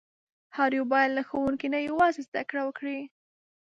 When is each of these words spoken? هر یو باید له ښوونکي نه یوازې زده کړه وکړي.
هر 0.57 0.69
یو 0.77 0.85
باید 0.93 1.11
له 1.17 1.21
ښوونکي 1.27 1.67
نه 1.73 1.79
یوازې 1.89 2.21
زده 2.27 2.41
کړه 2.49 2.61
وکړي. 2.65 2.99